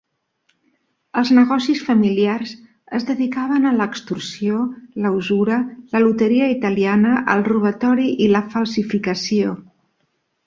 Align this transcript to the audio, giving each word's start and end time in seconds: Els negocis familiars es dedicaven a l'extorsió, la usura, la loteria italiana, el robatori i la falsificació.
Els 1.21 1.31
negocis 1.39 1.81
familiars 1.89 2.53
es 2.99 3.03
dedicaven 3.09 3.67
a 3.67 3.73
l'extorsió, 3.81 4.61
la 5.05 5.11
usura, 5.17 5.59
la 5.95 6.01
loteria 6.05 6.47
italiana, 6.55 7.11
el 7.35 7.45
robatori 7.51 8.07
i 8.29 8.31
la 8.37 8.43
falsificació. 8.55 9.53